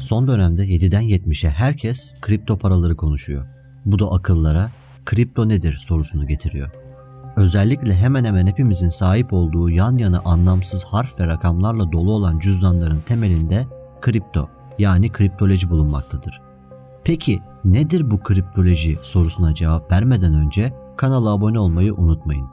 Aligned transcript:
Son 0.00 0.28
dönemde 0.28 0.64
7'den 0.64 1.02
70'e 1.02 1.50
herkes 1.50 2.12
kripto 2.20 2.58
paraları 2.58 2.96
konuşuyor. 2.96 3.46
Bu 3.84 3.98
da 3.98 4.10
akıllara 4.10 4.70
kripto 5.04 5.48
nedir 5.48 5.78
sorusunu 5.86 6.26
getiriyor. 6.26 6.70
Özellikle 7.36 7.94
hemen 7.94 8.24
hemen 8.24 8.46
hepimizin 8.46 8.88
sahip 8.88 9.32
olduğu 9.32 9.70
yan 9.70 9.98
yana 9.98 10.20
anlamsız 10.24 10.84
harf 10.84 11.20
ve 11.20 11.26
rakamlarla 11.26 11.92
dolu 11.92 12.12
olan 12.12 12.38
cüzdanların 12.38 13.00
temelinde 13.00 13.66
kripto 14.00 14.48
yani 14.78 15.12
kriptoloji 15.12 15.70
bulunmaktadır. 15.70 16.40
Peki 17.04 17.40
nedir 17.64 18.10
bu 18.10 18.22
kriptoloji 18.22 18.98
sorusuna 19.02 19.54
cevap 19.54 19.92
vermeden 19.92 20.34
önce 20.34 20.72
kanala 20.96 21.30
abone 21.30 21.58
olmayı 21.58 21.94
unutmayın. 21.94 22.46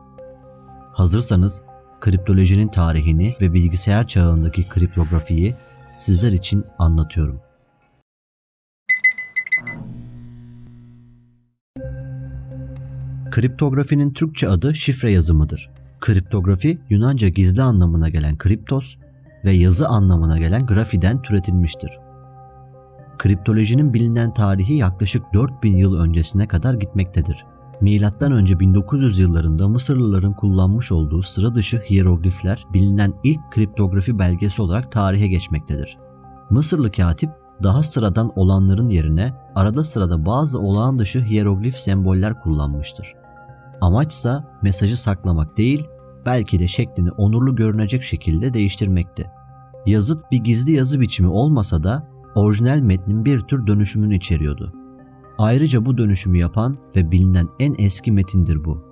Hazırsanız 0.94 1.62
kriptolojinin 2.00 2.68
tarihini 2.68 3.36
ve 3.42 3.54
bilgisayar 3.54 4.08
çağındaki 4.08 4.64
kriptografiyi 4.70 5.56
sizler 5.98 6.32
için 6.32 6.66
anlatıyorum. 6.80 7.42
Kriptografinin 13.32 14.14
Türkçe 14.14 14.50
adı 14.50 14.76
şifre 14.76 15.12
yazımıdır. 15.12 15.70
Kriptografi 16.00 16.80
Yunanca 16.90 17.28
gizli 17.28 17.62
anlamına 17.62 18.10
gelen 18.10 18.38
kriptos 18.38 18.96
ve 19.46 19.52
yazı 19.52 19.88
anlamına 19.88 20.38
gelen 20.38 20.66
grafiden 20.66 21.22
türetilmiştir. 21.22 21.92
Kriptolojinin 23.18 23.94
bilinen 23.94 24.34
tarihi 24.34 24.74
yaklaşık 24.74 25.24
4000 25.34 25.78
yıl 25.78 26.00
öncesine 26.00 26.48
kadar 26.48 26.74
gitmektedir. 26.74 27.46
Önce 27.82 28.60
1900 28.60 29.18
yıllarında 29.18 29.68
Mısırlıların 29.68 30.34
kullanmış 30.34 30.92
olduğu 30.92 31.24
sıra 31.24 31.56
dışı 31.56 31.78
hieroglifler 31.78 32.66
bilinen 32.74 33.14
ilk 33.24 33.52
kriptografi 33.52 34.20
belgesi 34.20 34.62
olarak 34.62 34.92
tarihe 34.92 35.28
geçmektedir. 35.28 35.98
Mısırlı 36.50 36.92
katip 36.92 37.30
daha 37.64 37.84
sıradan 37.84 38.32
olanların 38.36 38.90
yerine 38.90 39.34
arada 39.56 39.84
sırada 39.84 40.26
bazı 40.26 40.60
olağan 40.60 41.00
dışı 41.00 41.20
hieroglif 41.20 41.76
semboller 41.76 42.42
kullanmıştır. 42.42 43.14
Amaçsa 43.82 44.58
mesajı 44.62 44.98
saklamak 44.98 45.58
değil, 45.58 45.88
belki 46.26 46.60
de 46.60 46.68
şeklini 46.68 47.12
onurlu 47.12 47.56
görünecek 47.56 48.04
şekilde 48.04 48.54
değiştirmekti. 48.54 49.32
Yazıt 49.86 50.32
bir 50.32 50.38
gizli 50.38 50.72
yazı 50.72 51.00
biçimi 51.00 51.30
olmasa 51.30 51.84
da 51.84 52.08
orijinal 52.36 52.80
metnin 52.80 53.26
bir 53.26 53.40
tür 53.40 53.68
dönüşümünü 53.68 54.16
içeriyordu. 54.16 54.74
Ayrıca 55.38 55.86
bu 55.86 55.98
dönüşümü 55.98 56.38
yapan 56.38 56.78
ve 56.96 57.12
bilinen 57.12 57.50
en 57.60 57.76
eski 57.78 58.12
metindir 58.12 58.66
bu. 58.66 58.88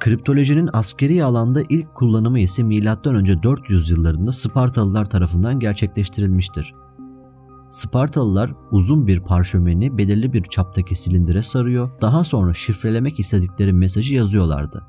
Kriptolojinin 0.00 0.70
askeri 0.72 1.24
alanda 1.24 1.62
ilk 1.68 1.94
kullanımı 1.94 2.40
ise 2.40 2.62
M.Ö. 2.62 3.42
400 3.42 3.90
yıllarında 3.90 4.32
Spartalılar 4.32 5.10
tarafından 5.10 5.60
gerçekleştirilmiştir. 5.60 6.74
Spartalılar 7.70 8.54
uzun 8.70 9.06
bir 9.06 9.20
parşömeni 9.20 9.98
belirli 9.98 10.32
bir 10.32 10.42
çaptaki 10.42 10.94
silindire 10.94 11.42
sarıyor, 11.42 11.90
daha 12.00 12.24
sonra 12.24 12.54
şifrelemek 12.54 13.20
istedikleri 13.20 13.72
mesajı 13.72 14.14
yazıyorlardı. 14.14 14.86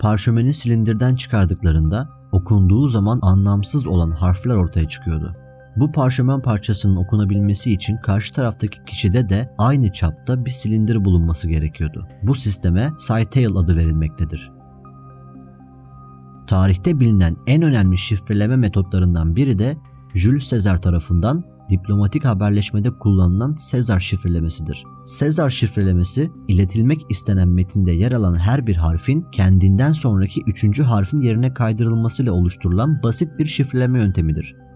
Parşömeni 0.00 0.54
silindirden 0.54 1.14
çıkardıklarında 1.14 2.08
okunduğu 2.32 2.88
zaman 2.88 3.18
anlamsız 3.22 3.86
olan 3.86 4.10
harfler 4.10 4.54
ortaya 4.54 4.88
çıkıyordu. 4.88 5.36
Bu 5.78 5.92
parşömen 5.92 6.42
parçasının 6.42 6.96
okunabilmesi 6.96 7.72
için 7.72 7.96
karşı 7.96 8.32
taraftaki 8.32 8.84
kişide 8.84 9.28
de 9.28 9.54
aynı 9.58 9.92
çapta 9.92 10.44
bir 10.44 10.50
silindir 10.50 11.04
bulunması 11.04 11.48
gerekiyordu. 11.48 12.08
Bu 12.22 12.34
sisteme 12.34 12.92
Cytail 12.98 13.56
adı 13.56 13.76
verilmektedir. 13.76 14.50
Tarihte 16.46 17.00
bilinen 17.00 17.36
en 17.46 17.62
önemli 17.62 17.98
şifreleme 17.98 18.56
metotlarından 18.56 19.36
biri 19.36 19.58
de 19.58 19.76
Jules 20.14 20.50
Caesar 20.50 20.82
tarafından 20.82 21.44
diplomatik 21.70 22.24
haberleşmede 22.24 22.90
kullanılan 22.90 23.54
Sezar 23.54 24.00
şifrelemesidir. 24.00 24.84
Sezar 25.06 25.50
şifrelemesi, 25.50 26.30
iletilmek 26.48 27.00
istenen 27.10 27.48
metinde 27.48 27.92
yer 27.92 28.12
alan 28.12 28.34
her 28.34 28.66
bir 28.66 28.76
harfin 28.76 29.26
kendinden 29.32 29.92
sonraki 29.92 30.42
üçüncü 30.46 30.82
harfin 30.82 31.20
yerine 31.22 31.54
kaydırılmasıyla 31.54 32.32
oluşturulan 32.32 33.02
basit 33.02 33.38
bir 33.38 33.46
şifreleme 33.46 33.98
yöntemidir. 33.98 34.67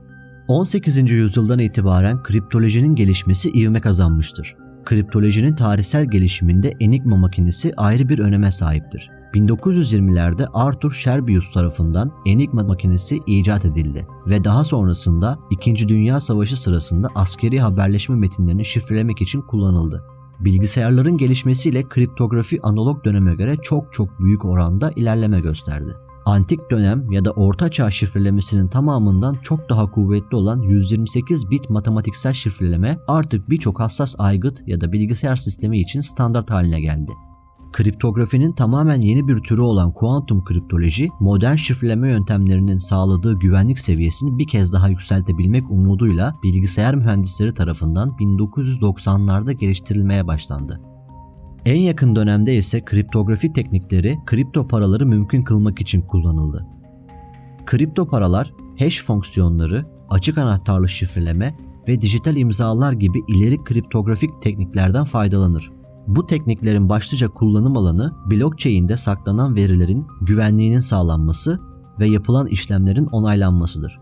18. 0.48 1.10
yüzyıldan 1.10 1.58
itibaren 1.58 2.22
kriptolojinin 2.22 2.94
gelişmesi 2.94 3.50
ivme 3.50 3.80
kazanmıştır. 3.80 4.56
Kriptolojinin 4.84 5.54
tarihsel 5.54 6.10
gelişiminde 6.10 6.72
Enigma 6.80 7.16
makinesi 7.16 7.72
ayrı 7.76 8.08
bir 8.08 8.18
öneme 8.18 8.52
sahiptir. 8.52 9.10
1920'lerde 9.34 10.46
Arthur 10.54 10.92
Scherbius 10.92 11.52
tarafından 11.52 12.12
Enigma 12.26 12.64
makinesi 12.64 13.18
icat 13.26 13.64
edildi 13.64 14.06
ve 14.26 14.44
daha 14.44 14.64
sonrasında 14.64 15.38
2. 15.50 15.88
Dünya 15.88 16.20
Savaşı 16.20 16.60
sırasında 16.60 17.08
askeri 17.14 17.60
haberleşme 17.60 18.16
metinlerini 18.16 18.64
şifrelemek 18.64 19.22
için 19.22 19.40
kullanıldı. 19.40 20.04
Bilgisayarların 20.40 21.16
gelişmesiyle 21.16 21.88
kriptografi 21.88 22.62
analog 22.62 23.04
döneme 23.04 23.34
göre 23.34 23.56
çok 23.62 23.92
çok 23.92 24.20
büyük 24.20 24.44
oranda 24.44 24.90
ilerleme 24.96 25.40
gösterdi. 25.40 25.96
Antik 26.26 26.70
dönem 26.70 27.10
ya 27.10 27.24
da 27.24 27.30
orta 27.30 27.70
çağ 27.70 27.90
şifrelemesinin 27.90 28.66
tamamından 28.66 29.36
çok 29.42 29.70
daha 29.70 29.90
kuvvetli 29.90 30.36
olan 30.36 30.60
128 30.60 31.50
bit 31.50 31.70
matematiksel 31.70 32.32
şifreleme 32.32 32.98
artık 33.08 33.50
birçok 33.50 33.80
hassas 33.80 34.14
aygıt 34.18 34.62
ya 34.66 34.80
da 34.80 34.92
bilgisayar 34.92 35.36
sistemi 35.36 35.80
için 35.80 36.00
standart 36.00 36.50
haline 36.50 36.80
geldi. 36.80 37.12
Kriptografinin 37.72 38.52
tamamen 38.52 39.00
yeni 39.00 39.28
bir 39.28 39.40
türü 39.40 39.60
olan 39.60 39.92
kuantum 39.92 40.44
kriptoloji, 40.44 41.08
modern 41.20 41.54
şifreleme 41.54 42.10
yöntemlerinin 42.10 42.78
sağladığı 42.78 43.38
güvenlik 43.38 43.78
seviyesini 43.78 44.38
bir 44.38 44.46
kez 44.46 44.72
daha 44.72 44.88
yükseltebilmek 44.88 45.70
umuduyla 45.70 46.34
bilgisayar 46.42 46.94
mühendisleri 46.94 47.54
tarafından 47.54 48.08
1990'larda 48.08 49.52
geliştirilmeye 49.52 50.26
başlandı. 50.26 50.91
En 51.66 51.80
yakın 51.80 52.16
dönemde 52.16 52.54
ise 52.56 52.84
kriptografi 52.84 53.52
teknikleri 53.52 54.18
kripto 54.26 54.68
paraları 54.68 55.06
mümkün 55.06 55.42
kılmak 55.42 55.80
için 55.80 56.02
kullanıldı. 56.02 56.66
Kripto 57.66 58.06
paralar, 58.06 58.52
hash 58.78 59.04
fonksiyonları, 59.04 59.86
açık 60.10 60.38
anahtarlı 60.38 60.88
şifreleme 60.88 61.56
ve 61.88 62.00
dijital 62.00 62.36
imzalar 62.36 62.92
gibi 62.92 63.18
ileri 63.28 63.64
kriptografik 63.64 64.30
tekniklerden 64.42 65.04
faydalanır. 65.04 65.70
Bu 66.06 66.26
tekniklerin 66.26 66.88
başlıca 66.88 67.28
kullanım 67.28 67.76
alanı 67.76 68.12
blockchain'de 68.30 68.96
saklanan 68.96 69.56
verilerin 69.56 70.06
güvenliğinin 70.20 70.80
sağlanması 70.80 71.60
ve 72.00 72.08
yapılan 72.08 72.46
işlemlerin 72.46 73.06
onaylanmasıdır. 73.06 74.00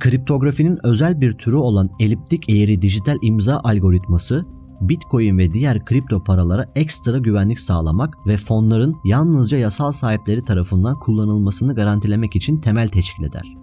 Kriptografinin 0.00 0.78
özel 0.82 1.20
bir 1.20 1.32
türü 1.32 1.56
olan 1.56 1.90
eliptik 2.00 2.50
eğri 2.50 2.82
dijital 2.82 3.16
imza 3.22 3.60
algoritması 3.64 4.46
Bitcoin 4.88 5.38
ve 5.38 5.54
diğer 5.54 5.84
kripto 5.84 6.24
paralara 6.24 6.66
ekstra 6.76 7.18
güvenlik 7.18 7.60
sağlamak 7.60 8.26
ve 8.26 8.36
fonların 8.36 8.96
yalnızca 9.04 9.58
yasal 9.58 9.92
sahipleri 9.92 10.44
tarafından 10.44 10.98
kullanılmasını 10.98 11.74
garantilemek 11.74 12.36
için 12.36 12.60
temel 12.60 12.88
teşkil 12.88 13.24
eder. 13.24 13.56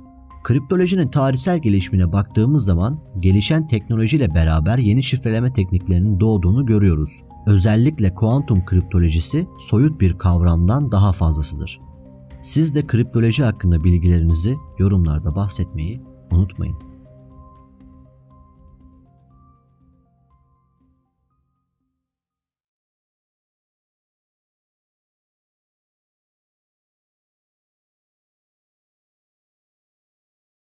Kriptolojinin 0.43 1.07
tarihsel 1.07 1.57
gelişimine 1.57 2.11
baktığımız 2.11 2.65
zaman 2.65 2.99
gelişen 3.19 3.67
teknolojiyle 3.67 4.35
beraber 4.35 4.77
yeni 4.77 5.03
şifreleme 5.03 5.53
tekniklerinin 5.53 6.19
doğduğunu 6.19 6.65
görüyoruz. 6.65 7.11
Özellikle 7.47 8.13
kuantum 8.13 8.65
kriptolojisi 8.65 9.47
soyut 9.59 10.01
bir 10.01 10.17
kavramdan 10.17 10.91
daha 10.91 11.11
fazlasıdır. 11.11 11.79
Siz 12.41 12.75
de 12.75 12.87
kriptoloji 12.87 13.43
hakkında 13.43 13.83
bilgilerinizi 13.83 14.55
yorumlarda 14.79 15.35
bahsetmeyi 15.35 16.01
unutmayın. 16.31 16.90